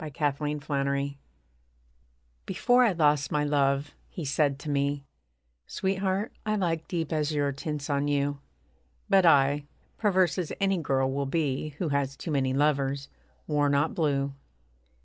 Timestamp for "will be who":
11.13-11.89